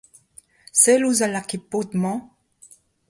Sell 0.81 1.01
ouzh 1.07 1.23
al 1.25 1.31
lakepod-mañ! 1.33 2.17